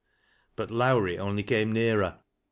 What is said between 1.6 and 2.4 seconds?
nearer.